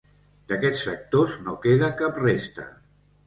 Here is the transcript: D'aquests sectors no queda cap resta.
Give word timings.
D'aquests 0.51 0.81
sectors 0.87 1.37
no 1.49 1.55
queda 1.67 1.91
cap 2.01 2.19
resta. 2.23 2.69